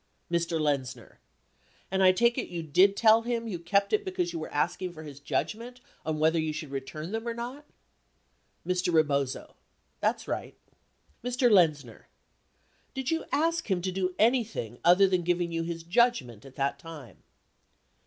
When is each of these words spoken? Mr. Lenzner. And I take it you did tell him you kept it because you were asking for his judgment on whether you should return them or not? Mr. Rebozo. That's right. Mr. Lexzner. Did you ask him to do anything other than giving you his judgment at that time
Mr. 0.31 0.59
Lenzner. 0.59 1.19
And 1.91 2.01
I 2.01 2.11
take 2.11 2.35
it 2.35 2.47
you 2.49 2.63
did 2.63 2.97
tell 2.97 3.21
him 3.21 3.47
you 3.47 3.59
kept 3.59 3.93
it 3.93 4.03
because 4.03 4.33
you 4.33 4.39
were 4.39 4.51
asking 4.51 4.93
for 4.93 5.03
his 5.03 5.19
judgment 5.19 5.79
on 6.03 6.17
whether 6.17 6.39
you 6.39 6.51
should 6.53 6.71
return 6.71 7.11
them 7.11 7.27
or 7.27 7.35
not? 7.35 7.67
Mr. 8.65 8.91
Rebozo. 8.91 9.53
That's 9.99 10.27
right. 10.27 10.57
Mr. 11.23 11.51
Lexzner. 11.51 12.07
Did 12.95 13.11
you 13.11 13.25
ask 13.31 13.69
him 13.69 13.83
to 13.83 13.91
do 13.91 14.15
anything 14.17 14.79
other 14.83 15.05
than 15.07 15.21
giving 15.21 15.51
you 15.51 15.61
his 15.61 15.83
judgment 15.83 16.45
at 16.45 16.55
that 16.55 16.79
time 16.79 17.17